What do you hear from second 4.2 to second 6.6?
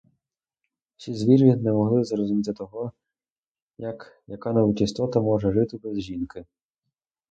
яка-небудь істота може жити без жінки?